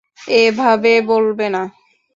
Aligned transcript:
এভাবে 0.39 0.91
বলবে 1.09 1.47
না। 1.55 1.61